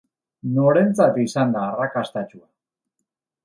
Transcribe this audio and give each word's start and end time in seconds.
Norentzat 0.55 1.21
izan 1.25 1.53
da 1.57 1.67
arrakastatsua? 1.67 2.45